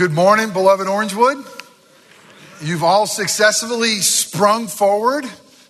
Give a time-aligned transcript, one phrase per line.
[0.00, 1.44] Good morning, beloved Orangewood.
[2.62, 5.26] You've all successfully sprung forward,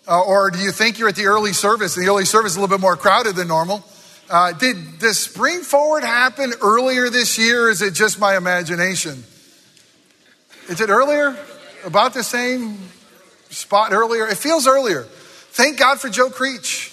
[0.06, 1.96] uh, or do you think you're at the early service?
[1.96, 3.84] The early service is a little bit more crowded than normal.
[4.30, 7.64] Uh, did the spring forward happen earlier this year?
[7.64, 9.24] Or is it just my imagination?
[10.68, 11.36] Is it earlier?
[11.84, 12.78] About the same
[13.48, 14.28] spot earlier?
[14.28, 15.08] It feels earlier.
[15.50, 16.92] Thank God for Joe Creech.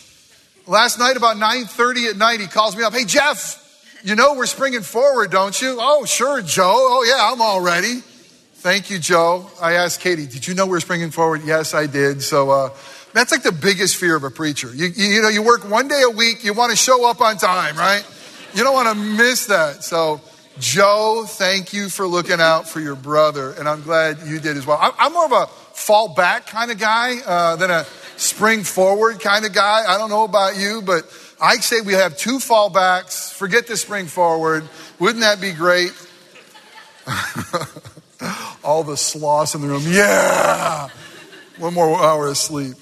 [0.66, 2.94] Last night, about 9:30 at night, he calls me up.
[2.94, 3.64] Hey, Jeff,
[4.08, 5.80] you know we're springing forward, don't you?
[5.82, 6.64] Oh, sure, Joe.
[6.64, 7.96] Oh, yeah, I'm all ready.
[8.54, 9.52] Thank you, Joe.
[9.62, 11.42] I asked Katie, did you know we're springing forward?
[11.44, 12.24] Yes, I did.
[12.24, 12.70] So uh,
[13.12, 14.74] that's like the biggest fear of a preacher.
[14.74, 17.20] You, you, you know, you work one day a week, you want to show up
[17.20, 18.02] on time, right?
[18.54, 19.84] You don't want to miss that.
[19.84, 20.22] So,
[20.58, 24.66] Joe, thank you for looking out for your brother, and I'm glad you did as
[24.66, 24.78] well.
[24.80, 27.84] I, I'm more of a fall back kind of guy uh, than a
[28.16, 29.84] spring forward kind of guy.
[29.86, 31.04] I don't know about you, but
[31.40, 33.32] I say we have two fallbacks.
[33.32, 34.68] Forget the spring forward.
[34.98, 35.92] Wouldn't that be great?
[38.64, 39.84] All the sloths in the room.
[39.86, 40.90] Yeah.
[41.60, 42.76] One more hour of sleep.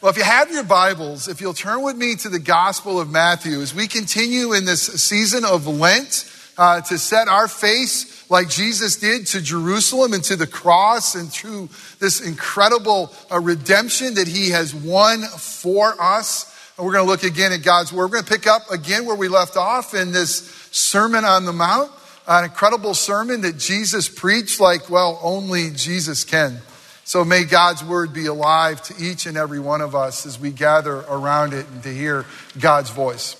[0.00, 3.10] Well, if you have your Bibles, if you'll turn with me to the Gospel of
[3.10, 6.24] Matthew as we continue in this season of Lent
[6.56, 11.30] uh, to set our face like Jesus did to Jerusalem and to the cross and
[11.30, 16.49] through this incredible uh, redemption that he has won for us.
[16.80, 18.06] We're going to look again at God's word.
[18.06, 21.52] We're going to pick up again where we left off in this Sermon on the
[21.52, 21.90] Mount,
[22.26, 26.58] an incredible sermon that Jesus preached like, well, only Jesus can.
[27.04, 30.52] So may God's word be alive to each and every one of us as we
[30.52, 32.24] gather around it and to hear
[32.58, 33.36] God's voice.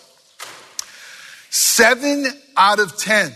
[1.48, 3.32] Seven out of ten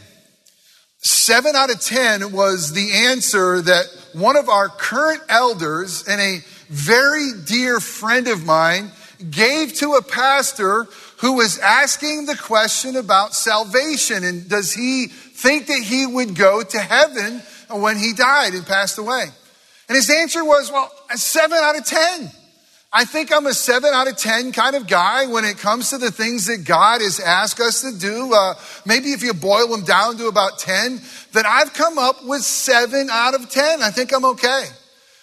[1.07, 6.39] Seven out of 10 was the answer that one of our current elders and a
[6.71, 8.91] very dear friend of mine
[9.31, 10.87] gave to a pastor
[11.19, 16.63] who was asking the question about salvation and does he think that he would go
[16.63, 19.25] to heaven when he died and passed away?
[19.89, 22.31] And his answer was, well, seven out of 10.
[22.97, 25.99] I think I'm a seven out of 10 kind of guy when it comes to
[25.99, 28.33] the things that God has asked us to do.
[28.33, 28.55] Uh,
[28.87, 31.01] maybe if you boil them down to about 10,
[31.33, 33.83] then I've come up with seven out of 10.
[33.83, 34.67] I think I'm okay.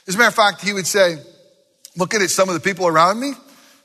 [0.05, 1.17] As a matter of fact, he would say,
[1.95, 3.31] looking at some of the people around me,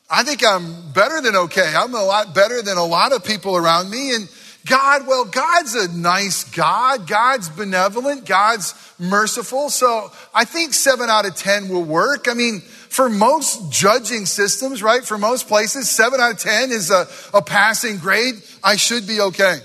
[0.09, 1.72] I think I'm better than okay.
[1.77, 4.15] I'm a lot better than a lot of people around me.
[4.15, 4.28] And
[4.67, 7.09] God, well, God's a nice God.
[7.09, 8.25] God's benevolent.
[8.25, 9.69] God's merciful.
[9.69, 12.28] So I think seven out of 10 will work.
[12.28, 15.05] I mean, for most judging systems, right?
[15.05, 18.34] For most places, seven out of 10 is a, a passing grade.
[18.62, 19.59] I should be okay.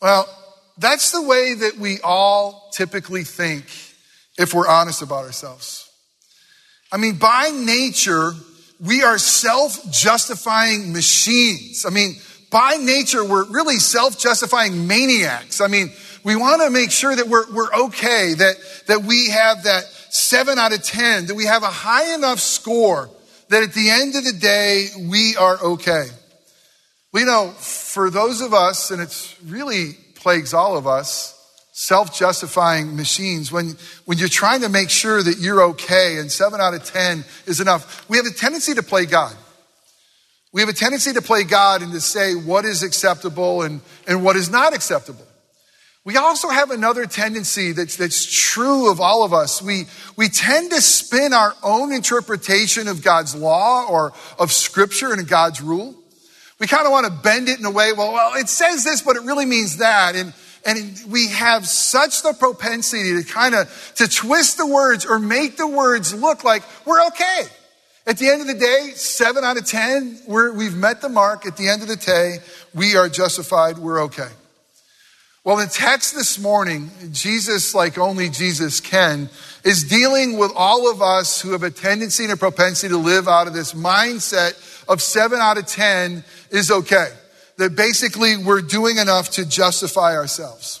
[0.00, 0.28] Well,
[0.78, 3.64] that's the way that we all typically think
[4.38, 5.88] if we're honest about ourselves.
[6.90, 8.32] I mean, by nature,
[8.84, 11.86] we are self justifying machines.
[11.86, 12.16] I mean,
[12.50, 15.60] by nature, we're really self justifying maniacs.
[15.60, 15.92] I mean,
[16.24, 18.56] we want to make sure that we're, we're okay, that,
[18.88, 23.10] that we have that seven out of 10, that we have a high enough score
[23.48, 26.06] that at the end of the day, we are okay.
[27.12, 31.38] We know for those of us, and it really plagues all of us,
[31.72, 36.60] self justifying machines, when, when you're trying to make sure that you're okay and seven
[36.60, 39.34] out of 10 is enough, we have a tendency to play God.
[40.52, 44.22] We have a tendency to play God and to say what is acceptable and, and
[44.22, 45.26] what is not acceptable.
[46.04, 49.62] We also have another tendency that's, that's true of all of us.
[49.62, 49.84] We,
[50.16, 55.62] we tend to spin our own interpretation of God's law or of scripture and God's
[55.62, 55.94] rule.
[56.58, 59.00] We kind of want to bend it in a way, well, well, it says this,
[59.00, 60.16] but it really means that.
[60.16, 65.18] And, and we have such the propensity to kind of, to twist the words or
[65.18, 67.42] make the words look like we're okay.
[68.06, 71.46] At the end of the day, seven out of 10, we have met the mark.
[71.46, 72.38] At the end of the day,
[72.74, 73.78] we are justified.
[73.78, 74.28] We're okay.
[75.44, 79.28] Well, the text this morning, Jesus, like only Jesus can,
[79.64, 83.26] is dealing with all of us who have a tendency and a propensity to live
[83.26, 84.54] out of this mindset
[84.88, 87.08] of seven out of 10 is okay.
[87.62, 90.80] That basically we're doing enough to justify ourselves.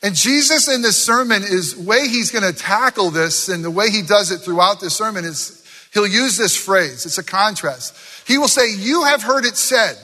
[0.00, 3.90] And Jesus in this sermon is way he's going to tackle this and the way
[3.90, 7.04] he does it throughout the sermon is he'll use this phrase.
[7.04, 7.96] It's a contrast.
[8.28, 9.96] He will say, you have heard it said.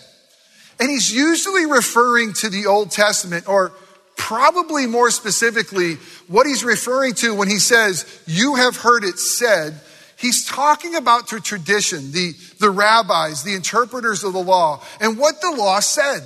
[0.80, 3.70] And he's usually referring to the Old Testament, or
[4.16, 5.94] probably more specifically,
[6.26, 9.80] what he's referring to when he says, You have heard it said.
[10.20, 15.40] He's talking about the tradition, the, the rabbis, the interpreters of the law, and what
[15.40, 16.20] the law said.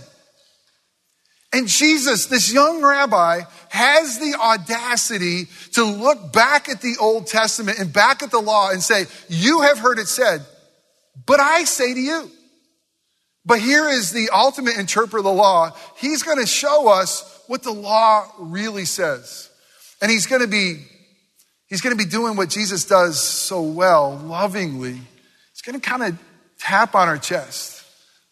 [1.53, 5.45] And Jesus, this young rabbi, has the audacity
[5.75, 9.61] to look back at the Old Testament and back at the law and say, You
[9.61, 10.45] have heard it said,
[11.25, 12.31] but I say to you.
[13.47, 15.71] But here is the ultimate interpreter of the law.
[15.99, 19.51] He's going to show us what the law really says.
[20.03, 20.85] And he's going to be
[21.75, 24.93] he's going to be doing what Jesus does so well, lovingly.
[24.93, 26.17] He's going to kind of
[26.61, 27.85] tap on our chest.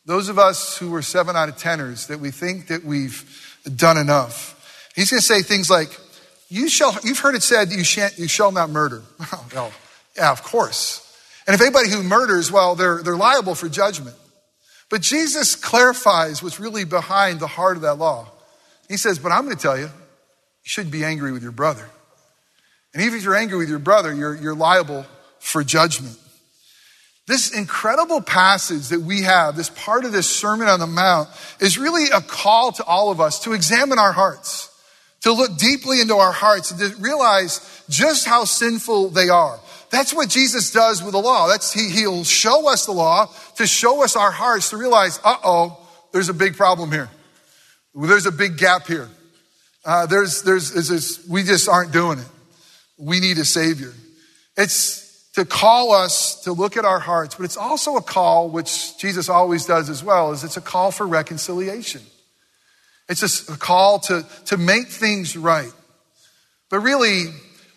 [0.06, 3.98] Those of us who were 7 out of 10ers that we think that we've done
[3.98, 4.90] enough.
[4.94, 5.88] He's going to say things like,
[6.50, 9.02] you shall, you've heard it said, you, shan't, you shall not murder.
[9.52, 9.72] well,
[10.16, 11.00] yeah, of course.
[11.44, 14.14] And if anybody who murders, well, they're, they're liable for judgment.
[14.88, 18.28] But Jesus clarifies what's really behind the heart of that law.
[18.88, 19.90] He says, But I'm going to tell you, you
[20.62, 21.88] shouldn't be angry with your brother.
[22.94, 25.06] And even if you're angry with your brother, you're, you're liable
[25.38, 26.16] for judgment.
[27.26, 31.28] This incredible passage that we have, this part of this Sermon on the Mount,
[31.60, 34.68] is really a call to all of us to examine our hearts,
[35.22, 39.58] to look deeply into our hearts, and to realize just how sinful they are.
[39.90, 41.48] That's what Jesus does with the law.
[41.48, 45.36] That's, he, he'll show us the law to show us our hearts to realize, uh
[45.44, 45.78] oh,
[46.12, 47.08] there's a big problem here.
[47.94, 49.08] There's a big gap here.
[49.84, 52.26] Uh, there's, there's, there's, we just aren't doing it.
[52.98, 53.92] We need a savior.
[54.56, 55.02] It's
[55.34, 59.28] to call us to look at our hearts, but it's also a call, which Jesus
[59.28, 62.02] always does as well, is it's a call for reconciliation.
[63.08, 65.72] It's a, call to, to make things right.
[66.70, 67.26] But really,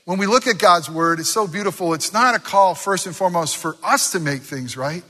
[0.05, 1.93] when we look at God's word, it's so beautiful.
[1.93, 5.03] It's not a call, first and foremost, for us to make things right.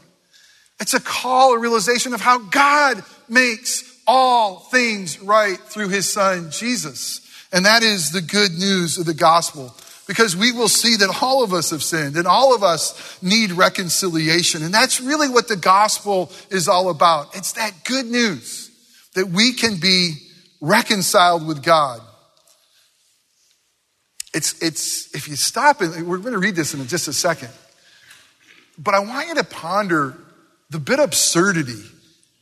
[0.80, 6.52] It's a call, a realization of how God makes all things right through his son,
[6.52, 7.22] Jesus.
[7.52, 9.75] And that is the good news of the gospel.
[10.07, 13.52] Because we will see that all of us have sinned and all of us need
[13.52, 14.63] reconciliation.
[14.63, 17.36] And that's really what the gospel is all about.
[17.36, 18.69] It's that good news
[19.16, 20.18] that we can be
[20.62, 22.02] reconciled with God.
[24.34, 27.50] It's, it's, if you stop and we're going to read this in just a second,
[28.78, 30.18] but I want you to ponder
[30.69, 31.81] the bit absurdity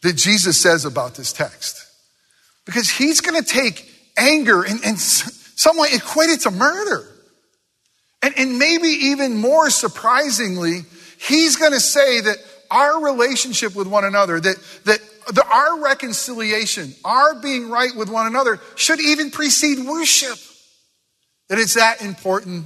[0.02, 1.86] that Jesus says about this text.
[2.66, 4.98] Because he's going to take anger and, and
[5.76, 7.08] way, equate it to murder.
[8.24, 10.82] And, and maybe even more surprisingly,
[11.20, 12.38] he's going to say that
[12.72, 14.56] our relationship with one another, that,
[14.86, 20.38] that the, our reconciliation, our being right with one another, should even precede worship
[21.50, 22.66] that it's that important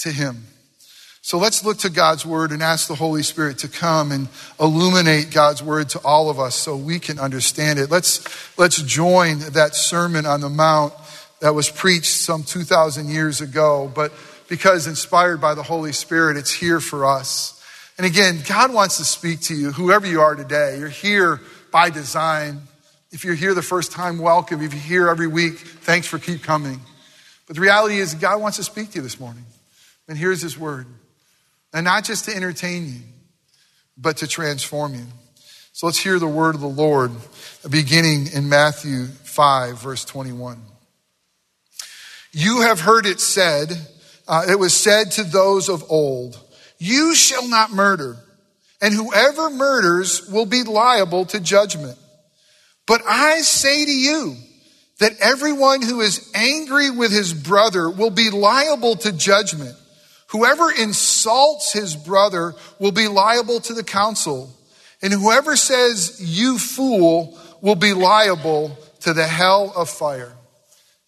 [0.00, 0.44] to him.
[1.22, 5.30] So let's look to God's word and ask the Holy Spirit to come and illuminate
[5.30, 7.90] God's word to all of us so we can understand it.
[7.90, 10.92] Let's, let's join that sermon on the Mount
[11.40, 14.12] that was preached some 2,000 years ago, but
[14.50, 17.64] because inspired by the Holy Spirit, it's here for us.
[17.96, 20.76] And again, God wants to speak to you, whoever you are today.
[20.78, 22.62] You're here by design.
[23.12, 24.60] If you're here the first time, welcome.
[24.60, 26.80] If you're here every week, thanks for keep coming.
[27.46, 29.44] But the reality is, God wants to speak to you this morning.
[30.08, 30.86] And here's His word.
[31.72, 33.00] And not just to entertain you,
[33.96, 35.06] but to transform you.
[35.72, 37.12] So let's hear the word of the Lord
[37.70, 40.60] beginning in Matthew 5, verse 21.
[42.32, 43.76] You have heard it said,
[44.30, 46.40] uh, it was said to those of old,
[46.78, 48.16] You shall not murder,
[48.80, 51.98] and whoever murders will be liable to judgment.
[52.86, 54.36] But I say to you,
[55.00, 59.74] that everyone who is angry with his brother will be liable to judgment.
[60.28, 64.54] Whoever insults his brother will be liable to the council.
[65.02, 70.32] And whoever says, you fool, will be liable to the hell of fire.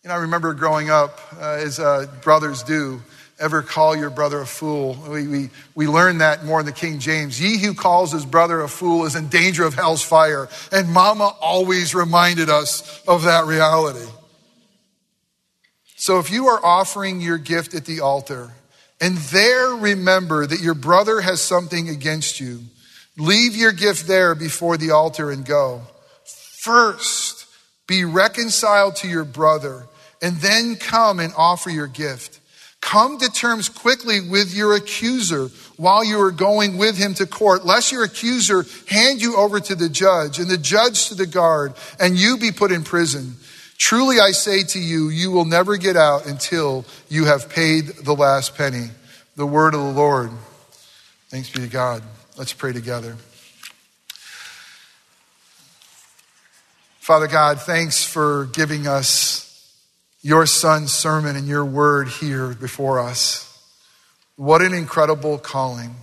[0.02, 3.02] You know, I remember growing up, uh, as uh, brothers do,
[3.42, 4.96] ever call your brother a fool.
[5.08, 7.40] We, we, we learn that more in the King James.
[7.40, 10.48] Ye who calls his brother a fool is in danger of hell's fire.
[10.70, 14.06] And mama always reminded us of that reality.
[15.96, 18.52] So if you are offering your gift at the altar
[19.00, 22.60] and there remember that your brother has something against you,
[23.18, 25.82] leave your gift there before the altar and go.
[26.62, 27.46] First,
[27.88, 29.86] be reconciled to your brother
[30.22, 32.38] and then come and offer your gift.
[32.92, 37.64] Come to terms quickly with your accuser while you are going with him to court,
[37.64, 41.72] lest your accuser hand you over to the judge and the judge to the guard
[41.98, 43.36] and you be put in prison.
[43.78, 48.12] Truly I say to you, you will never get out until you have paid the
[48.12, 48.90] last penny.
[49.36, 50.30] The word of the Lord.
[51.30, 52.02] Thanks be to God.
[52.36, 53.16] Let's pray together.
[57.00, 59.51] Father God, thanks for giving us
[60.22, 63.48] your son's sermon and your word here before us.
[64.36, 65.96] What an incredible calling.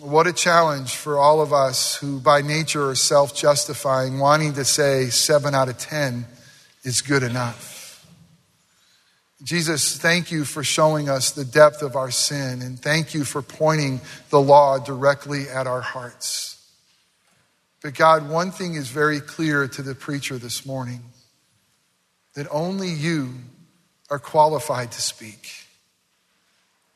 [0.00, 4.64] What a challenge for all of us who, by nature, are self justifying, wanting to
[4.64, 6.24] say seven out of 10
[6.84, 8.06] is good enough.
[9.42, 13.42] Jesus, thank you for showing us the depth of our sin, and thank you for
[13.42, 14.00] pointing
[14.30, 16.64] the law directly at our hearts.
[17.82, 21.00] But God, one thing is very clear to the preacher this morning
[22.34, 23.34] that only you
[24.10, 25.50] are qualified to speak.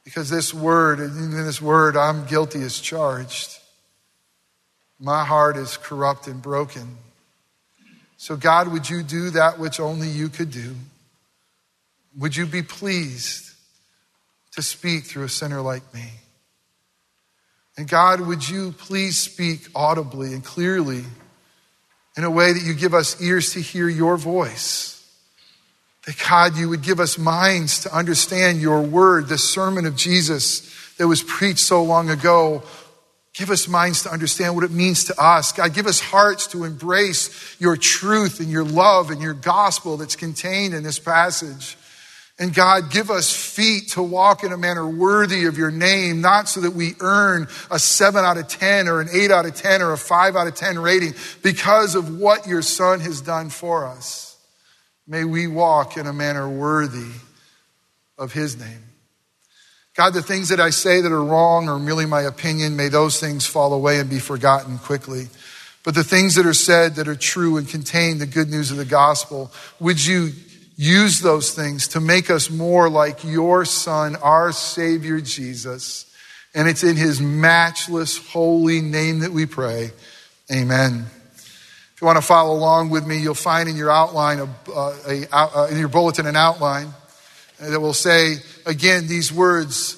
[0.05, 3.59] Because this word, in this word, I'm guilty as charged.
[5.01, 6.97] My heart is corrupt and broken.
[8.17, 10.75] So, God, would you do that which only you could do?
[12.17, 13.53] Would you be pleased
[14.53, 16.09] to speak through a sinner like me?
[17.77, 21.05] And God, would you please speak audibly and clearly
[22.17, 24.96] in a way that you give us ears to hear your voice?
[26.07, 30.73] That God, you would give us minds to understand your word, the sermon of Jesus
[30.97, 32.63] that was preached so long ago
[33.37, 35.53] Give us minds to understand what it means to us.
[35.53, 40.17] God, give us hearts to embrace your truth and your love and your gospel that's
[40.17, 41.77] contained in this passage.
[42.39, 46.49] And God, give us feet to walk in a manner worthy of your name, not
[46.49, 49.83] so that we earn a seven out of 10 or an eight out of 10
[49.83, 53.87] or a five out of 10 rating because of what your son has done for
[53.87, 54.26] us.
[55.07, 57.13] May we walk in a manner worthy
[58.19, 58.83] of his name.
[59.95, 63.19] God, the things that I say that are wrong or merely my opinion, may those
[63.19, 65.29] things fall away and be forgotten quickly.
[65.85, 68.77] But the things that are said that are true and contain the good news of
[68.77, 70.33] the gospel, would you
[70.77, 76.05] use those things to make us more like your son, our savior Jesus?
[76.55, 79.93] And it's in his matchless holy name that we pray.
[80.53, 81.07] Amen.
[81.97, 84.97] If you want to follow along with me, you'll find in your outline, a, uh,
[85.09, 86.89] a, a, uh, in your bulletin, an outline
[87.59, 88.37] that will say
[88.67, 89.97] again these words.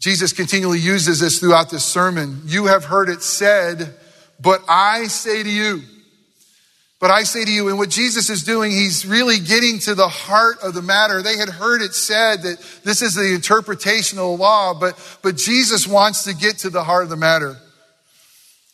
[0.00, 2.40] Jesus continually uses this throughout this sermon.
[2.46, 3.94] You have heard it said,
[4.40, 5.82] but I say to you.
[6.98, 10.08] But I say to you, and what Jesus is doing, he's really getting to the
[10.08, 11.20] heart of the matter.
[11.20, 15.36] They had heard it said that this is the interpretation of the law, but, but
[15.36, 17.58] Jesus wants to get to the heart of the matter.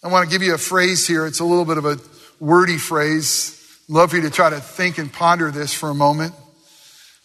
[0.05, 1.27] I want to give you a phrase here.
[1.27, 1.99] It's a little bit of a
[2.41, 3.57] wordy phrase.
[3.89, 6.35] Love you to try to think and ponder this for a moment.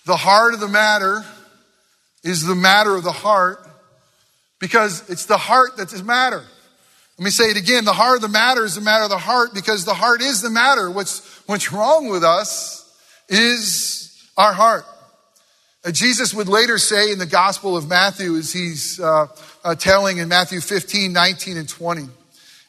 [0.05, 1.24] The heart of the matter
[2.24, 3.60] is the matter of the heart
[4.60, 6.43] because it's the heart that's the matter.
[7.17, 7.86] Let me say it again.
[7.86, 10.41] The heart of the matter is the matter of the heart because the heart is
[10.41, 10.91] the matter.
[10.91, 12.81] What's, what's wrong with us
[13.29, 14.86] is our heart.
[15.86, 19.27] Uh, Jesus would later say in the Gospel of Matthew, as he's uh,
[19.63, 22.07] uh, telling in Matthew 15, 19, and 20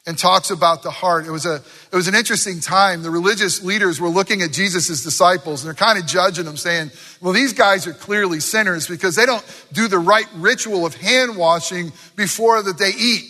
[0.07, 1.27] and talks about the heart.
[1.27, 1.55] It was a,
[1.91, 3.03] it was an interesting time.
[3.03, 6.91] The religious leaders were looking at Jesus' disciples and they're kind of judging them saying,
[7.21, 11.35] well, these guys are clearly sinners because they don't do the right ritual of hand
[11.35, 13.29] washing before that they eat.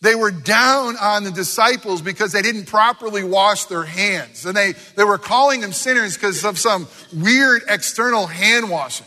[0.00, 4.44] They were down on the disciples because they didn't properly wash their hands.
[4.44, 9.06] And they, they were calling them sinners because of some weird external hand washing.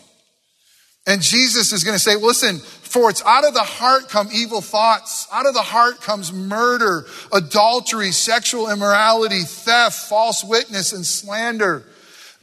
[1.08, 4.62] And Jesus is going to say, listen, for it's out of the heart come evil
[4.62, 5.28] thoughts.
[5.32, 11.84] Out of the heart comes murder, adultery, sexual immorality, theft, false witness, and slander.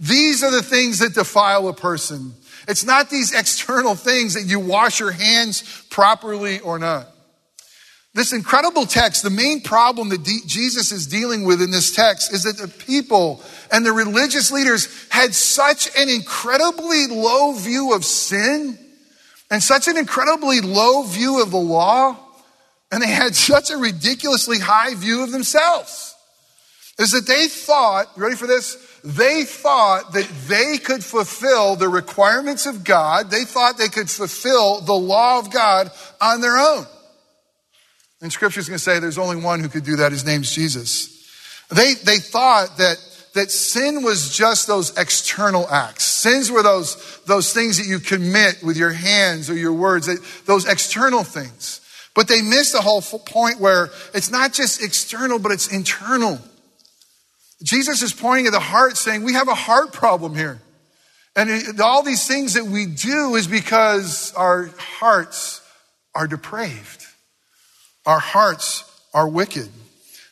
[0.00, 2.34] These are the things that defile a person.
[2.66, 7.08] It's not these external things that you wash your hands properly or not.
[8.14, 12.44] This incredible text, the main problem that Jesus is dealing with in this text is
[12.44, 18.78] that the people and the religious leaders had such an incredibly low view of sin
[19.50, 22.16] and such an incredibly low view of the law,
[22.90, 26.14] and they had such a ridiculously high view of themselves,
[26.98, 28.76] is that they thought, ready for this?
[29.04, 33.30] They thought that they could fulfill the requirements of God.
[33.30, 36.84] They thought they could fulfill the law of God on their own.
[38.20, 40.12] And scripture is going to say there's only one who could do that.
[40.12, 41.14] His name's Jesus.
[41.70, 42.98] They, they thought that
[43.34, 46.04] that sin was just those external acts.
[46.04, 50.08] Sins were those, those things that you commit with your hands or your words,
[50.44, 51.80] those external things.
[52.14, 56.40] But they missed the whole point where it's not just external, but it's internal.
[57.62, 60.60] Jesus is pointing at the heart saying, we have a heart problem here.
[61.36, 65.60] And all these things that we do is because our hearts
[66.14, 67.04] are depraved.
[68.08, 68.84] Our hearts
[69.14, 69.68] are wicked.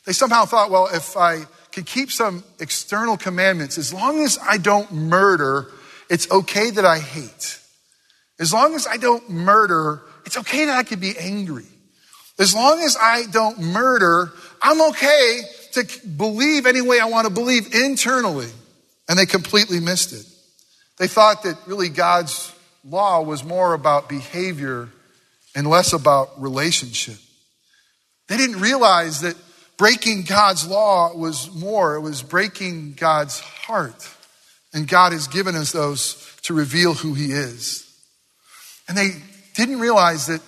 [0.05, 1.45] They somehow thought, well, if I
[1.77, 3.77] can keep some external commandments.
[3.77, 5.67] As long as I don't murder,
[6.09, 7.59] it's okay that I hate.
[8.39, 11.67] As long as I don't murder, it's okay that I could be angry.
[12.39, 15.41] As long as I don't murder, I'm okay
[15.73, 18.49] to believe any way I want to believe internally.
[19.07, 20.25] And they completely missed it.
[20.97, 22.51] They thought that really God's
[22.83, 24.89] law was more about behavior
[25.55, 27.17] and less about relationship.
[28.27, 29.35] They didn't realize that
[29.77, 34.09] breaking God's law was more, it was breaking God's heart.
[34.73, 37.83] And God has given us those to reveal who He is.
[38.87, 39.11] And they
[39.55, 40.41] didn't realize that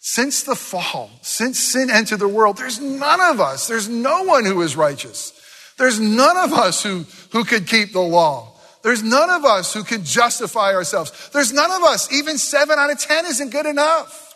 [0.00, 4.44] since the fall, since sin entered the world, there's none of us, there's no one
[4.44, 5.32] who is righteous.
[5.76, 8.52] There's none of us who, who could keep the law.
[8.82, 11.30] There's none of us who can justify ourselves.
[11.30, 14.27] There's none of us, even seven out of 10 isn't good enough.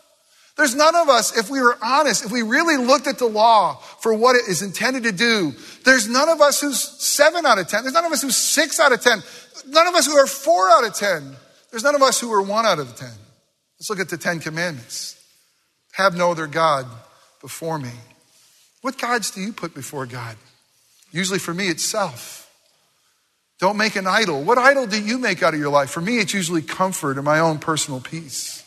[0.56, 3.76] There's none of us, if we were honest, if we really looked at the law
[4.00, 5.54] for what it is intended to do,
[5.84, 7.82] there's none of us who's seven out of 10.
[7.82, 9.22] There's none of us who's six out of 10.
[9.68, 11.36] None of us who are four out of 10.
[11.70, 13.08] There's none of us who are one out of 10.
[13.78, 15.18] Let's look at the Ten Commandments.
[15.92, 16.86] Have no other God
[17.40, 17.90] before me.
[18.82, 20.36] What gods do you put before God?
[21.12, 22.50] Usually for me, it's self.
[23.58, 24.42] Don't make an idol.
[24.42, 25.90] What idol do you make out of your life?
[25.90, 28.61] For me, it's usually comfort and my own personal peace.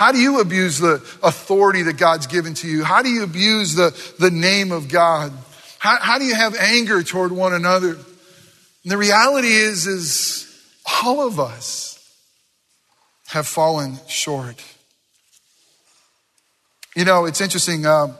[0.00, 2.82] How do you abuse the authority that God's given to you?
[2.82, 5.30] How do you abuse the, the name of God?
[5.78, 7.90] How, how do you have anger toward one another?
[7.90, 7.98] And
[8.90, 10.58] the reality is, is
[11.04, 11.98] all of us
[13.28, 14.64] have fallen short.
[16.96, 17.84] You know, it's interesting.
[17.84, 18.14] Um,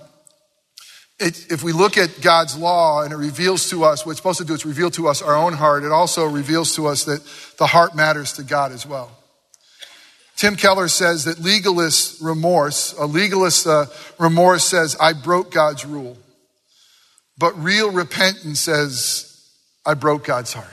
[1.18, 4.40] it, if we look at God's law and it reveals to us, what it's supposed
[4.40, 5.84] to do it's reveal to us our own heart.
[5.84, 7.22] It also reveals to us that
[7.56, 9.16] the heart matters to God as well.
[10.40, 13.84] Tim Keller says that legalist remorse, a legalist uh,
[14.18, 16.16] remorse says, I broke God's rule.
[17.36, 19.38] But real repentance says,
[19.84, 20.72] I broke God's heart.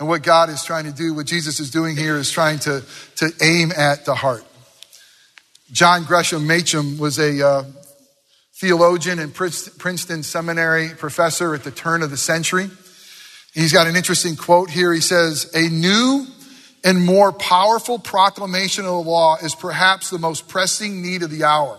[0.00, 2.82] And what God is trying to do, what Jesus is doing here, is trying to,
[3.16, 4.46] to aim at the heart.
[5.70, 7.64] John Gresham Machen was a uh,
[8.54, 12.70] theologian and Princeton Seminary professor at the turn of the century.
[13.52, 14.90] He's got an interesting quote here.
[14.90, 16.26] He says, A new
[16.84, 21.44] and more powerful proclamation of the law is perhaps the most pressing need of the
[21.44, 21.78] hour.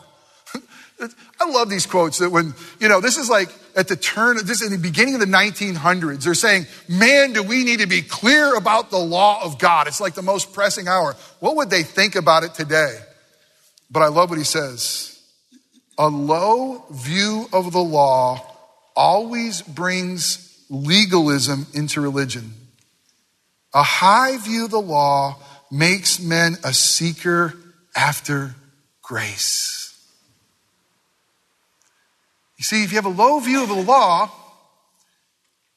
[1.39, 4.47] I love these quotes that when, you know, this is like at the turn, of
[4.47, 6.23] this is in the beginning of the 1900s.
[6.23, 9.87] They're saying, man, do we need to be clear about the law of God?
[9.87, 11.15] It's like the most pressing hour.
[11.39, 12.97] What would they think about it today?
[13.91, 15.09] But I love what he says.
[15.97, 18.41] A low view of the law
[18.95, 22.53] always brings legalism into religion.
[23.73, 25.37] A high view of the law
[25.71, 27.55] makes men a seeker
[27.95, 28.55] after
[29.01, 29.83] grace.
[32.57, 34.31] You see, if you have a low view of the law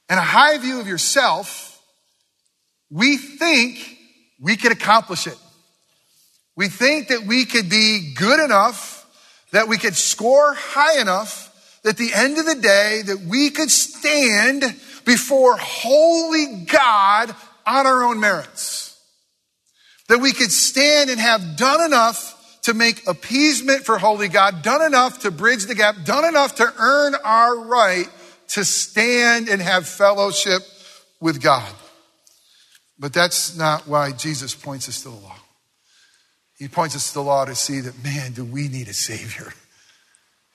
[0.09, 1.83] and a high view of yourself,
[2.91, 3.99] we think
[4.41, 5.39] we could accomplish it.
[6.55, 9.07] We think that we could be good enough,
[9.53, 13.51] that we could score high enough, that at the end of the day, that we
[13.51, 14.63] could stand
[15.05, 17.35] before holy God
[17.67, 18.99] on our own merits.
[20.09, 24.83] That we could stand and have done enough to make appeasement for holy God, done
[24.83, 28.09] enough to bridge the gap, done enough to earn our right
[28.49, 30.63] to stand and have fellowship
[31.21, 31.73] with God.
[32.99, 35.37] But that's not why Jesus points us to the law.
[36.59, 39.53] He points us to the law to see that, man, do we need a Savior?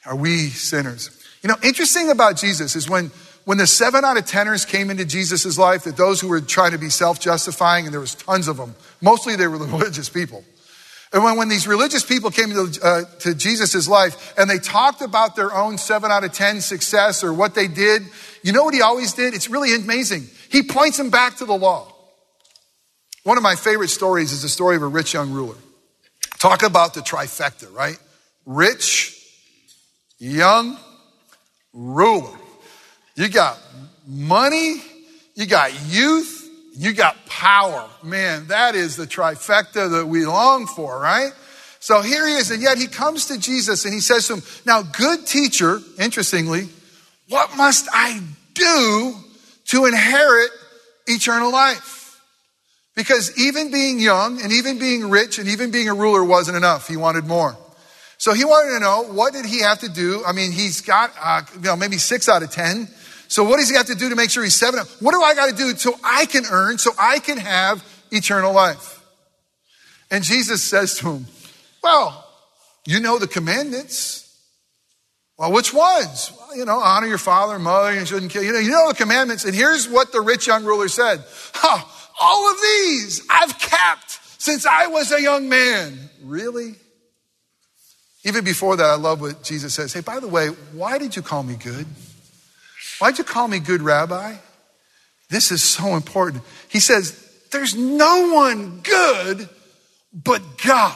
[0.06, 1.12] Are we sinners?
[1.44, 3.12] You know, interesting about Jesus is when
[3.46, 6.72] when the seven out of teners came into Jesus' life, that those who were trying
[6.72, 10.44] to be self-justifying, and there was tons of them, mostly they were the religious people.
[11.14, 15.02] And when, when these religious people came to, uh, to Jesus' life and they talked
[15.02, 18.04] about their own seven out of 10 success or what they did,
[18.44, 19.34] you know what he always did?
[19.34, 20.30] It's really amazing.
[20.50, 21.94] He points them back to the law.
[23.24, 25.58] One of my favorite stories is the story of a rich young ruler.
[26.40, 28.00] Talk about the trifecta, right?
[28.46, 29.22] Rich,
[30.18, 30.78] young,
[31.74, 32.38] ruler.
[33.16, 33.58] You got
[34.08, 34.82] money,
[35.36, 37.90] you got youth, you got power.
[38.04, 41.32] Man, that is the trifecta that we long for, right?
[41.80, 44.44] So here he is, and yet he comes to Jesus and he says to him,
[44.66, 46.70] Now, good teacher, interestingly,
[47.28, 48.22] what must I
[48.54, 49.16] do
[49.68, 50.52] to inherit
[51.08, 52.22] eternal life?
[52.96, 56.88] Because even being young and even being rich and even being a ruler wasn't enough.
[56.88, 57.58] He wanted more.
[58.18, 60.24] So he wanted to know what did he have to do?
[60.26, 62.88] I mean, he's got, uh, you know, maybe six out of 10.
[63.32, 64.82] So what does he have to do to make sure he's seven?
[65.00, 68.52] What do I got to do so I can earn, so I can have eternal
[68.52, 69.02] life?
[70.12, 71.28] And Jesus says to him,
[71.82, 72.28] well,
[72.86, 74.38] you know the commandments.
[75.38, 76.34] Well, which ones?
[76.38, 78.44] Well, you know, honor your father and mother, you shouldn't kill.
[78.44, 79.46] You know, you know the commandments.
[79.46, 81.24] And here's what the rich young ruler said.
[81.54, 81.86] Huh,
[82.20, 86.10] all of these I've kept since I was a young man.
[86.22, 86.76] Really?
[88.26, 89.94] Even before that, I love what Jesus says.
[89.94, 91.88] Hey, by the way, why did you call me good?
[93.02, 94.36] Why'd you call me good rabbi?
[95.32, 96.44] This is so important.
[96.70, 97.18] He says,
[97.52, 99.50] There's no one good
[100.14, 100.96] but God.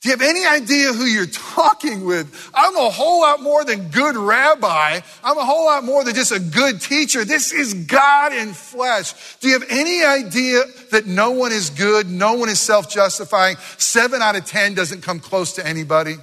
[0.00, 2.52] Do you have any idea who you're talking with?
[2.54, 5.00] I'm a whole lot more than good rabbi.
[5.24, 7.24] I'm a whole lot more than just a good teacher.
[7.24, 9.38] This is God in flesh.
[9.40, 12.08] Do you have any idea that no one is good?
[12.08, 13.56] No one is self justifying?
[13.76, 16.14] Seven out of 10 doesn't come close to anybody.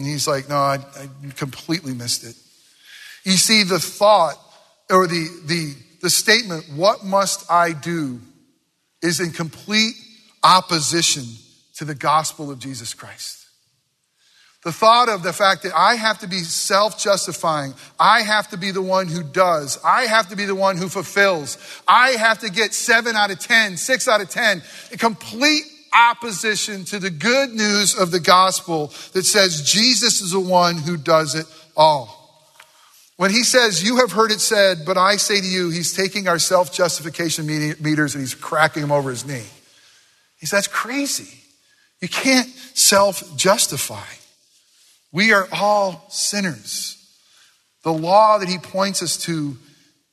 [0.00, 2.34] And he's like, No, I, I completely missed it.
[3.22, 4.36] You see, the thought
[4.88, 8.18] or the, the, the statement, what must I do,
[9.02, 9.94] is in complete
[10.42, 11.24] opposition
[11.76, 13.46] to the gospel of Jesus Christ.
[14.64, 18.56] The thought of the fact that I have to be self justifying, I have to
[18.56, 22.38] be the one who does, I have to be the one who fulfills, I have
[22.38, 27.10] to get seven out of ten, six out of 10, a complete opposition to the
[27.10, 32.16] good news of the gospel that says Jesus is the one who does it all.
[33.16, 36.26] When he says, You have heard it said, but I say to you, he's taking
[36.26, 39.46] our self justification meters and he's cracking them over his knee.
[40.38, 41.38] He says, That's crazy.
[42.00, 44.06] You can't self justify.
[45.12, 46.96] We are all sinners.
[47.82, 49.56] The law that he points us to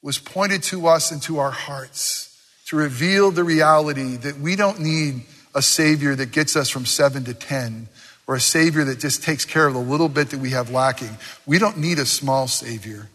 [0.01, 2.27] was pointed to us and to our hearts
[2.67, 5.21] to reveal the reality that we don't need
[5.57, 7.87] a Savior that gets us from seven to 10
[8.27, 11.17] or a Savior that just takes care of the little bit that we have lacking.
[11.47, 13.09] We don't need a small Savior.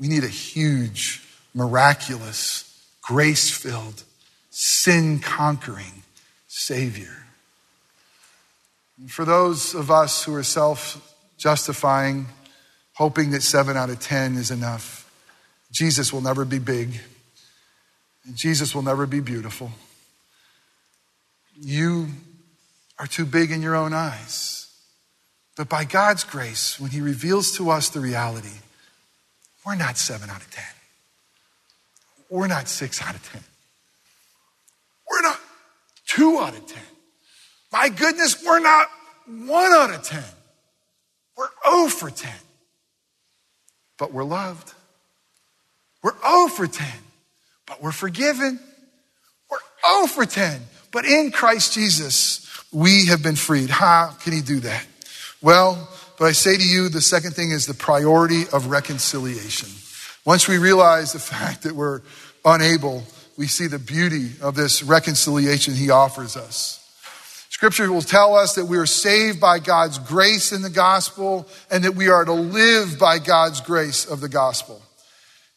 [0.00, 1.22] We need a huge,
[1.54, 4.02] miraculous, grace filled,
[4.48, 6.02] sin conquering
[6.48, 7.26] Savior.
[8.98, 12.26] And for those of us who are self justifying,
[12.94, 15.02] hoping that seven out of 10 is enough.
[15.70, 17.00] Jesus will never be big,
[18.24, 19.72] and Jesus will never be beautiful.
[21.64, 22.08] You
[22.98, 24.68] are too big in your own eyes.
[25.56, 28.58] But by God's grace, when He reveals to us the reality,
[29.64, 30.64] we're not seven out of 10.
[32.28, 33.42] We're not six out of 10.
[35.10, 35.40] We're not
[36.06, 36.82] two out of 10.
[37.72, 38.88] My goodness, we're not
[39.26, 40.22] one out of 10.
[41.36, 42.30] We're 0 for 10,
[43.98, 44.72] but we're loved.
[46.02, 46.86] We're 0 for 10,
[47.66, 48.60] but we're forgiven.
[49.50, 49.58] We're
[50.00, 50.60] 0 for 10,
[50.94, 52.40] but in Christ Jesus,
[52.72, 53.68] we have been freed.
[53.68, 54.86] How can he do that?
[55.42, 59.68] Well, but I say to you, the second thing is the priority of reconciliation.
[60.24, 62.00] Once we realize the fact that we're
[62.44, 63.02] unable,
[63.36, 66.80] we see the beauty of this reconciliation he offers us.
[67.50, 71.82] Scripture will tell us that we are saved by God's grace in the gospel and
[71.82, 74.80] that we are to live by God's grace of the gospel.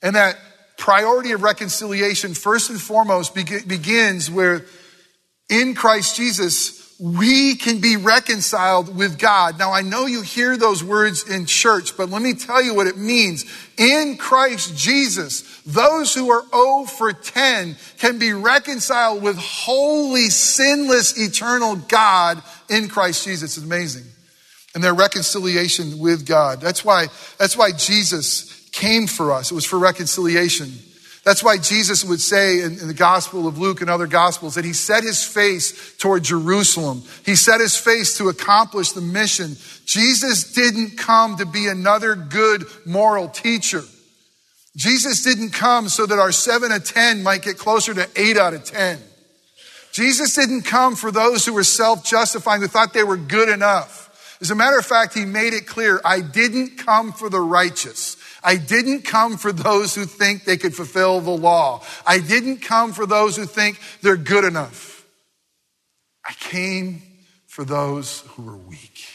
[0.02, 0.36] And that
[0.78, 4.65] priority of reconciliation, first and foremost, begins where
[5.50, 9.60] in Christ Jesus, we can be reconciled with God.
[9.60, 12.88] Now, I know you hear those words in church, but let me tell you what
[12.88, 13.46] it means.
[13.78, 21.18] In Christ Jesus, those who are 0 for 10 can be reconciled with holy, sinless,
[21.20, 23.58] eternal God in Christ Jesus.
[23.58, 24.06] It's amazing.
[24.74, 26.62] And their reconciliation with God.
[26.62, 27.08] That's why,
[27.38, 29.52] that's why Jesus came for us.
[29.52, 30.72] It was for reconciliation.
[31.28, 34.63] That's why Jesus would say in, in, the Gospel of Luke and other Gospels that
[34.63, 37.04] he set his face toward Jerusalem.
[37.26, 39.58] He set his face to accomplish the mission.
[39.86, 43.82] Jesus didn't come to be another good moral teacher.
[44.78, 48.38] Jesus didn't come so that our seven out of 10 might get closer to eight
[48.38, 48.98] out of 10.
[49.92, 54.38] Jesus didn't come for those who were self justifying, who thought they were good enough.
[54.40, 58.16] As a matter of fact, he made it clear I didn't come for the righteous.
[58.43, 61.84] I didn't come for those who think they could fulfill the law.
[62.06, 65.06] I didn't come for those who think they're good enough.
[66.28, 67.02] I came
[67.47, 69.06] for those who are weak.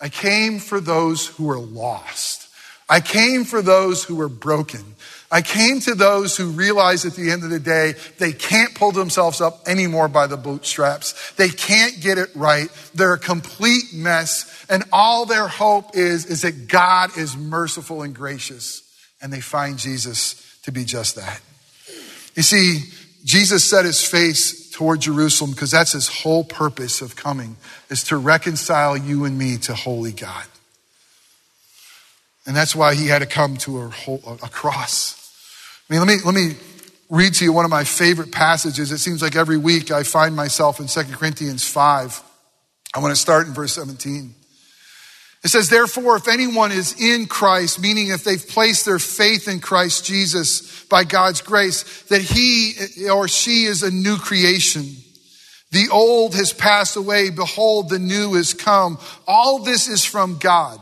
[0.00, 2.48] I came for those who are lost.
[2.88, 4.84] I came for those who are broken.
[5.30, 8.92] I came to those who realize at the end of the day, they can't pull
[8.92, 11.32] themselves up anymore by the bootstraps.
[11.32, 12.68] They can't get it right.
[12.94, 14.53] They're a complete mess.
[14.68, 18.82] And all their hope is, is that God is merciful and gracious.
[19.20, 21.40] And they find Jesus to be just that.
[22.34, 22.82] You see,
[23.24, 27.56] Jesus set his face toward Jerusalem because that's his whole purpose of coming
[27.90, 30.44] is to reconcile you and me to holy God.
[32.46, 35.20] And that's why he had to come to a, whole, a cross.
[35.88, 36.56] I mean, let me, let me
[37.08, 38.92] read to you one of my favorite passages.
[38.92, 42.22] It seems like every week I find myself in 2 Corinthians 5.
[42.94, 44.34] I want to start in verse 17.
[45.44, 49.60] It says, therefore, if anyone is in Christ, meaning if they've placed their faith in
[49.60, 52.72] Christ Jesus by God's grace, that he
[53.10, 54.86] or she is a new creation.
[55.70, 57.28] The old has passed away.
[57.28, 58.98] Behold, the new has come.
[59.26, 60.80] All this is from God,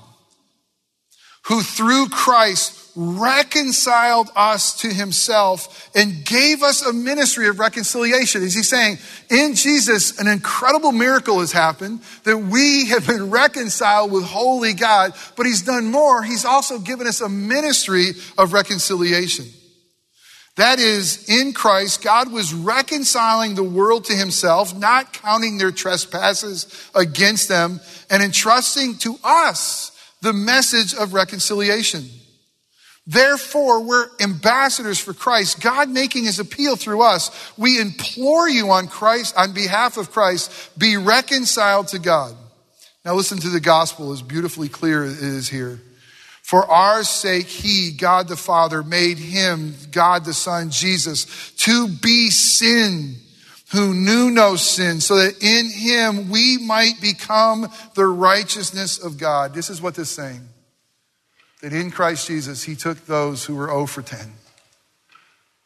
[1.47, 8.43] who through Christ reconciled us to himself and gave us a ministry of reconciliation.
[8.43, 8.99] Is he saying,
[9.31, 15.15] in Jesus, an incredible miracle has happened that we have been reconciled with holy God,
[15.37, 16.23] but he's done more.
[16.23, 19.47] He's also given us a ministry of reconciliation.
[20.57, 26.91] That is, in Christ, God was reconciling the world to himself, not counting their trespasses
[26.95, 32.05] against them, and entrusting to us the message of reconciliation.
[33.07, 37.53] Therefore, we're ambassadors for Christ, God making his appeal through us.
[37.57, 42.37] We implore you on Christ, on behalf of Christ, be reconciled to God.
[43.05, 45.81] Now listen to the gospel as beautifully clear it is here.
[46.43, 52.31] For our sake, he, God the Father, made him, God the Son, Jesus, to be
[52.31, 53.17] sin
[53.73, 59.55] who knew no sin, so that in him we might become the righteousness of God.
[59.55, 60.52] This is what this is saying
[61.63, 64.33] that in Christ Jesus, He took those who were 0 for 10,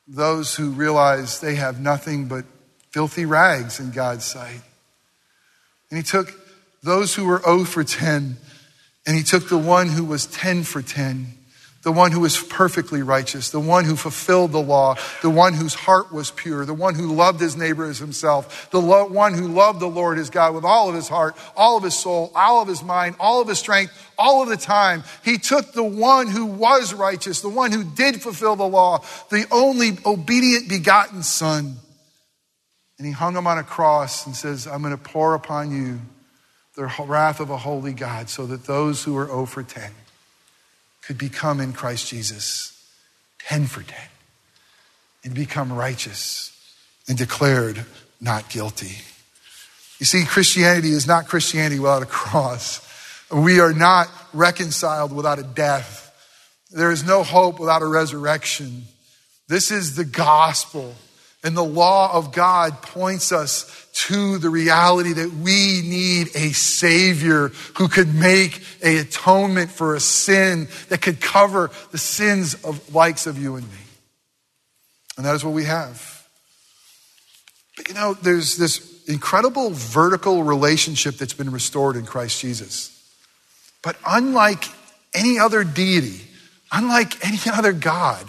[0.06, 2.44] those who realized they have nothing but
[2.90, 4.60] filthy rags in God's sight.
[5.90, 6.32] And He took
[6.82, 8.36] those who were 0 for 10,
[9.06, 11.35] and He took the one who was 10 for 10
[11.86, 15.72] the one who was perfectly righteous, the one who fulfilled the law, the one whose
[15.72, 19.46] heart was pure, the one who loved his neighbor as himself, the lo- one who
[19.46, 22.60] loved the Lord his God with all of his heart, all of his soul, all
[22.60, 25.04] of his mind, all of his strength, all of the time.
[25.24, 29.46] He took the one who was righteous, the one who did fulfill the law, the
[29.52, 31.76] only obedient begotten son.
[32.98, 36.00] And he hung him on a cross and says, I'm going to pour upon you
[36.74, 39.92] the wrath of a holy God so that those who are 0 for 10
[41.06, 42.72] could become in Christ Jesus
[43.40, 43.96] 10 for 10
[45.24, 46.52] and become righteous
[47.08, 47.84] and declared
[48.20, 48.98] not guilty.
[49.98, 52.82] You see, Christianity is not Christianity without a cross.
[53.30, 56.02] We are not reconciled without a death.
[56.70, 58.84] There is no hope without a resurrection.
[59.48, 60.94] This is the gospel.
[61.44, 67.48] And the law of God points us to the reality that we need a Savior
[67.76, 73.26] who could make a atonement for a sin that could cover the sins of likes
[73.26, 73.78] of you and me.
[75.16, 76.28] And that is what we have.
[77.76, 82.92] But you know, there's this incredible vertical relationship that's been restored in Christ Jesus.
[83.82, 84.64] But unlike
[85.14, 86.20] any other deity,
[86.70, 88.26] unlike any other God,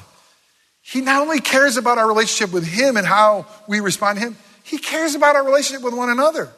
[0.81, 4.37] he not only cares about our relationship with Him and how we respond to Him,
[4.67, 6.49] He cares about our relationship with one another.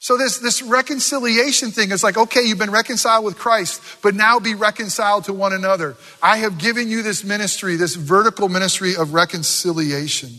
[0.00, 4.40] So this, this reconciliation thing is like, okay, you've been reconciled with Christ, but now
[4.40, 5.96] be reconciled to one another.
[6.20, 10.30] I have given you this ministry, this vertical ministry of reconciliation.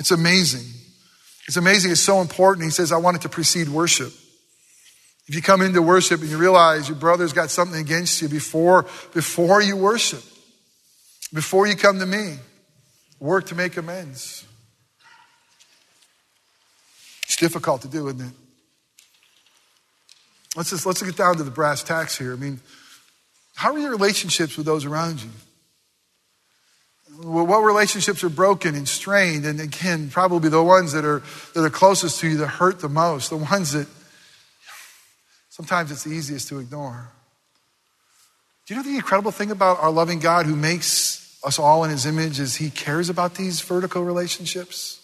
[0.00, 0.66] It's amazing.
[1.46, 1.92] It's amazing.
[1.92, 2.64] It's so important.
[2.64, 4.12] He says, I want it to precede worship.
[5.28, 8.86] If you come into worship and you realize your brother's got something against you before,
[9.14, 10.24] before you worship,
[11.32, 12.38] before you come to me,
[13.20, 14.44] work to make amends.
[17.42, 18.34] Difficult to do, isn't it?
[20.54, 22.32] Let's just let's get down to the brass tacks here.
[22.32, 22.60] I mean,
[23.56, 25.30] how are your relationships with those around you?
[27.20, 29.44] What relationships are broken and strained?
[29.44, 31.24] And again, probably the ones that are
[31.56, 33.88] that are closest to you that hurt the most, the ones that
[35.50, 37.10] sometimes it's the easiest to ignore.
[38.66, 41.90] Do you know the incredible thing about our loving God who makes us all in
[41.90, 45.00] his image is he cares about these vertical relationships.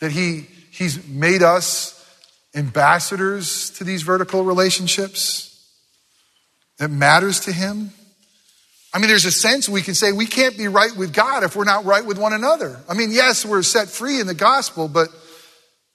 [0.00, 1.98] That he, he's made us
[2.54, 5.48] ambassadors to these vertical relationships.
[6.78, 7.90] That matters to him.
[8.92, 11.54] I mean, there's a sense we can say we can't be right with God if
[11.54, 12.80] we're not right with one another.
[12.88, 15.08] I mean, yes, we're set free in the gospel, but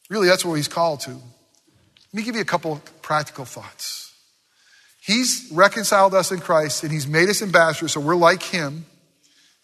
[0.10, 1.12] really that's what he's called to.
[1.12, 4.14] Let me give you a couple practical thoughts.
[5.02, 8.86] He's reconciled us in Christ and he's made us ambassadors, so we're like him.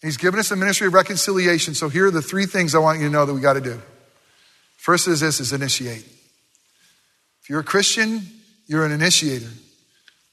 [0.02, 1.74] He's given us a ministry of reconciliation.
[1.74, 3.60] So here are the three things I want you to know that we got to
[3.60, 3.80] do.
[4.84, 6.04] First is this is initiate.
[7.40, 8.20] If you're a Christian,
[8.66, 9.48] you're an initiator.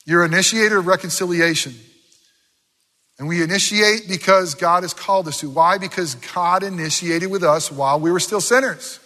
[0.05, 1.73] You're an initiator of reconciliation.
[3.17, 5.49] And we initiate because God has called us to.
[5.49, 5.77] Why?
[5.77, 8.99] Because God initiated with us while we were still sinners.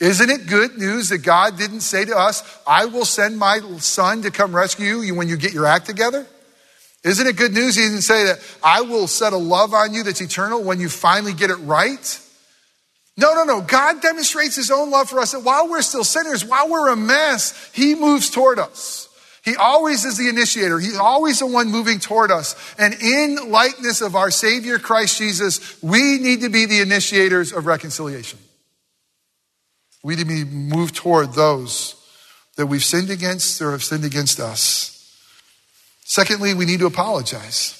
[0.00, 4.22] Isn't it good news that God didn't say to us, I will send my son
[4.22, 6.26] to come rescue you when you get your act together?
[7.04, 7.76] Isn't it good news?
[7.76, 10.88] He didn't say that I will set a love on you that's eternal when you
[10.88, 12.20] finally get it right.
[13.18, 13.60] No, no, no.
[13.60, 16.96] God demonstrates his own love for us that while we're still sinners, while we're a
[16.96, 19.08] mess, he moves toward us.
[19.44, 20.78] He always is the initiator.
[20.78, 22.54] He's always the one moving toward us.
[22.78, 27.66] And in likeness of our Savior Christ Jesus, we need to be the initiators of
[27.66, 28.38] reconciliation.
[30.04, 31.96] We need to be moved toward those
[32.56, 34.94] that we've sinned against or have sinned against us.
[36.04, 37.74] Secondly, we need to apologize.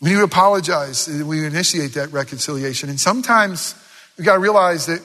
[0.00, 1.08] We need to apologize.
[1.08, 2.90] We initiate that reconciliation.
[2.90, 3.74] And sometimes
[4.18, 5.00] we got to realize that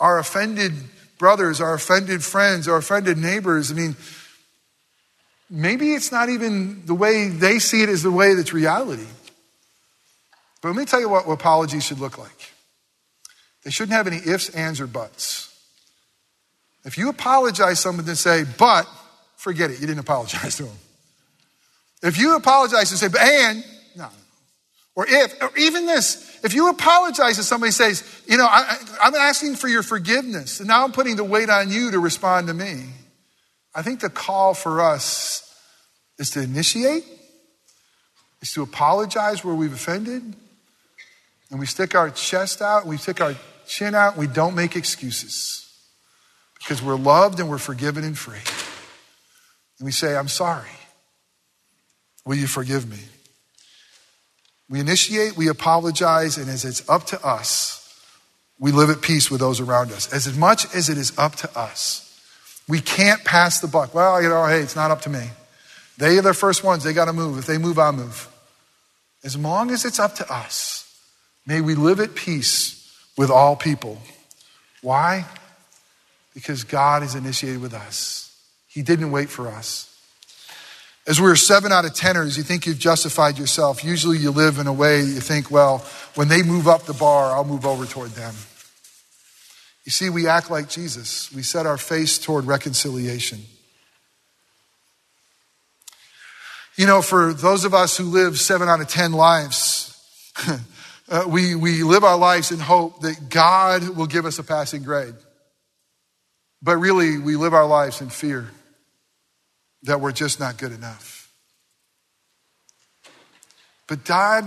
[0.00, 0.72] our offended
[1.18, 3.96] brothers, our offended friends, our offended neighbors, I mean,
[5.50, 9.06] maybe it's not even the way they see it as the way that's reality.
[10.62, 12.52] But let me tell you what apologies should look like.
[13.64, 15.52] They shouldn't have any ifs, ands, or buts.
[16.84, 18.88] If you apologize to someone, then say, but
[19.36, 20.76] forget it, you didn't apologize to them.
[22.02, 23.64] If you apologize and say, but, and,
[23.96, 24.08] no.
[24.94, 29.14] Or if, or even this, if you apologize and somebody says, you know, I, I'm
[29.14, 32.54] asking for your forgiveness, and now I'm putting the weight on you to respond to
[32.54, 32.84] me.
[33.74, 35.42] I think the call for us
[36.18, 37.04] is to initiate,
[38.40, 40.22] is to apologize where we've offended,
[41.50, 43.34] and we stick our chest out, we stick our
[43.66, 45.62] chin out, we don't make excuses
[46.58, 48.38] because we're loved and we're forgiven and free.
[49.78, 50.68] And we say, I'm sorry.
[52.24, 52.98] Will you forgive me?
[54.68, 57.82] We initiate, we apologize, and as it's up to us,
[58.58, 60.12] we live at peace with those around us.
[60.12, 62.02] As much as it is up to us,
[62.68, 63.94] we can't pass the buck.
[63.94, 65.28] Well, you know, hey, it's not up to me.
[65.98, 66.82] They are the first ones.
[66.82, 67.38] They got to move.
[67.38, 68.28] If they move, I'll move.
[69.22, 70.84] As long as it's up to us,
[71.46, 73.98] may we live at peace with all people.
[74.82, 75.26] Why?
[76.34, 78.36] Because God is initiated with us.
[78.68, 79.95] He didn't wait for us.
[81.08, 83.84] As we're seven out of teners, you think you've justified yourself.
[83.84, 87.32] Usually you live in a way you think, well, when they move up the bar,
[87.32, 88.34] I'll move over toward them.
[89.84, 91.32] You see, we act like Jesus.
[91.32, 93.38] We set our face toward reconciliation.
[96.74, 99.94] You know, for those of us who live seven out of ten lives,
[101.08, 104.82] uh, we, we live our lives in hope that God will give us a passing
[104.82, 105.14] grade.
[106.60, 108.48] But really, we live our lives in fear
[109.86, 111.30] that we're just not good enough.
[113.88, 114.44] But God,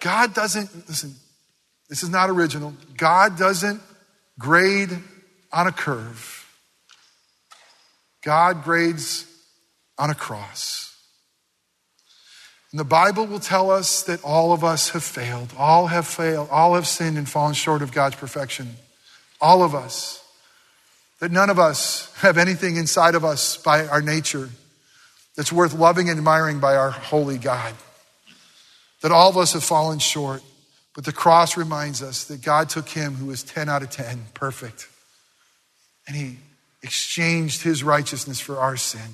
[0.00, 1.14] God doesn't, listen,
[1.88, 2.74] this is not original.
[2.96, 3.80] God doesn't
[4.38, 4.90] grade
[5.52, 6.42] on a curve.
[8.24, 9.26] God grades
[9.98, 10.94] on a cross.
[12.72, 15.52] And the Bible will tell us that all of us have failed.
[15.56, 16.48] All have failed.
[16.50, 18.76] All have sinned and fallen short of God's perfection.
[19.40, 20.22] All of us.
[21.20, 24.50] That none of us have anything inside of us by our nature
[25.36, 27.74] that's worth loving and admiring by our holy God.
[29.02, 30.42] That all of us have fallen short.
[30.94, 34.18] But the cross reminds us that God took him who was 10 out of 10,
[34.32, 34.88] perfect,
[36.06, 36.38] and he
[36.82, 39.10] exchanged his righteousness for our sin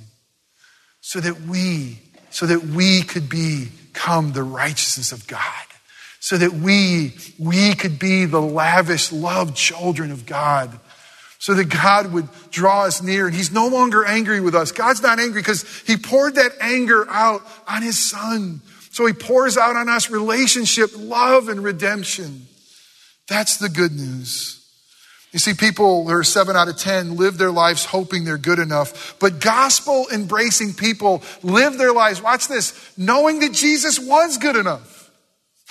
[1.01, 1.99] so that we,
[2.31, 5.43] so that we could become the righteousness of God.
[6.21, 10.79] So that we, we could be the lavish, loved children of God
[11.43, 13.27] so that God would draw us near.
[13.27, 14.71] And He's no longer angry with us.
[14.71, 18.61] God's not angry because He poured that anger out on His Son.
[18.93, 22.47] So He pours out on us relationship, love, and redemption.
[23.27, 24.65] That's the good news.
[25.33, 28.61] You see, people who are seven out of 10 live their lives hoping they're good
[28.61, 34.55] enough, but gospel embracing people live their lives, watch this, knowing that Jesus was good
[34.55, 35.02] enough.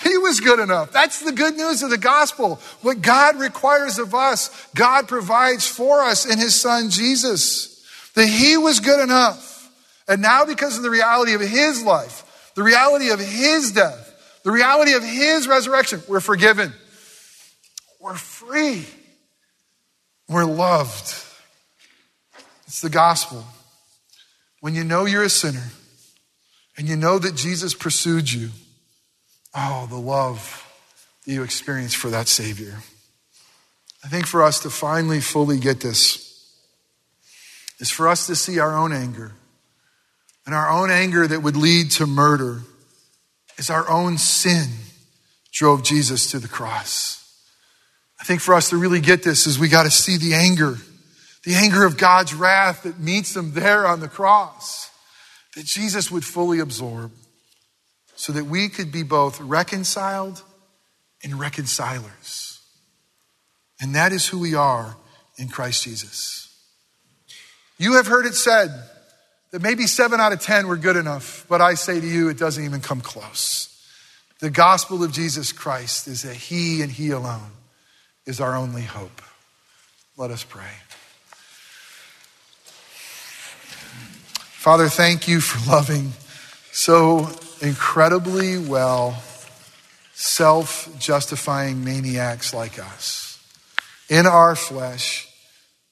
[0.02, 0.92] He was good enough.
[0.92, 2.56] That's the good news of the gospel.
[2.80, 7.84] What God requires of us, God provides for us in his son Jesus.
[8.14, 9.70] That he was good enough.
[10.08, 14.08] And now, because of the reality of his life, the reality of his death,
[14.42, 16.72] the reality of his resurrection, we're forgiven.
[18.00, 18.84] We're free.
[20.28, 21.14] We're loved.
[22.66, 23.44] It's the gospel.
[24.60, 25.70] When you know you're a sinner
[26.76, 28.50] and you know that Jesus pursued you,
[29.54, 30.66] Oh, the love
[31.24, 32.78] that you experience for that Savior.
[34.04, 36.28] I think for us to finally fully get this
[37.78, 39.32] is for us to see our own anger
[40.46, 42.62] and our own anger that would lead to murder
[43.58, 44.68] is our own sin
[45.52, 47.18] drove Jesus to the cross.
[48.20, 50.78] I think for us to really get this is we got to see the anger,
[51.44, 54.90] the anger of God's wrath that meets them there on the cross,
[55.54, 57.12] that Jesus would fully absorb
[58.22, 60.44] so that we could be both reconciled
[61.24, 62.60] and reconcilers.
[63.80, 64.96] And that is who we are
[65.38, 66.48] in Christ Jesus.
[67.78, 68.68] You have heard it said
[69.50, 72.38] that maybe seven out of 10 were good enough, but I say to you, it
[72.38, 73.68] doesn't even come close.
[74.38, 77.50] The gospel of Jesus Christ is that He and He alone
[78.24, 79.20] is our only hope.
[80.16, 80.62] Let us pray.
[84.60, 86.12] Father, thank you for loving
[86.70, 87.28] so
[87.62, 89.22] incredibly well
[90.12, 93.38] self justifying maniacs like us.
[94.10, 95.28] In our flesh,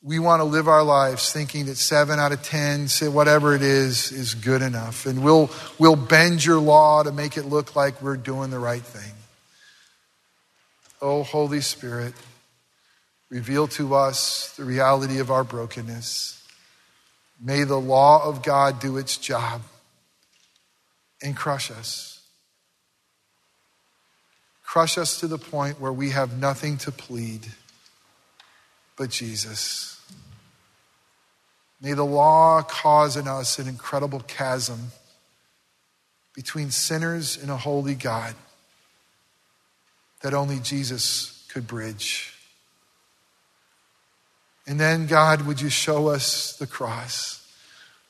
[0.03, 4.13] we want to live our lives thinking that seven out of ten, whatever it is,
[4.13, 5.07] is good enough.
[5.07, 8.83] And we'll, we'll bend your law to make it look like we're doing the right
[8.83, 9.13] thing.
[11.01, 12.15] Oh, Holy Spirit,
[13.31, 16.43] reveal to us the reality of our brokenness.
[17.41, 19.63] May the law of God do its job
[21.23, 22.21] and crush us.
[24.65, 27.47] Crush us to the point where we have nothing to plead
[28.97, 30.01] but Jesus.
[31.81, 34.93] May the law cause in us an incredible chasm
[36.35, 38.35] between sinners and a holy God
[40.21, 42.35] that only Jesus could bridge.
[44.67, 47.45] And then, God, would you show us the cross?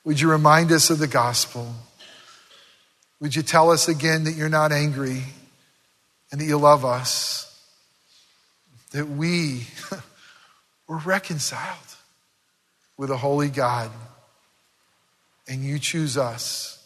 [0.04, 1.74] Would you remind us of the gospel?
[3.20, 5.22] Would you tell us again that you're not angry
[6.32, 7.46] and that you love us?
[8.92, 9.66] That we
[10.88, 11.76] were reconciled
[12.96, 13.90] with a holy God
[15.46, 16.78] and you choose us.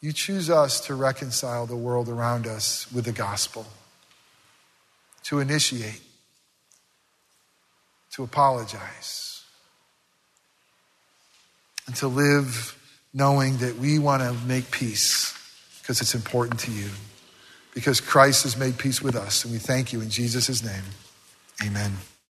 [0.00, 3.66] You choose us to reconcile the world around us with the gospel,
[5.24, 6.00] to initiate,
[8.12, 9.42] to apologize,
[11.86, 12.77] and to live
[13.18, 15.34] knowing that we want to make peace
[15.82, 16.88] because it's important to you,
[17.74, 19.44] because Christ has made peace with us.
[19.44, 20.84] And we thank you in Jesus' name.
[21.66, 21.92] Amen.